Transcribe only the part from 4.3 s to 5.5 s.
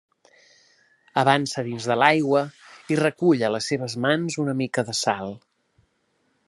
una mica de sal.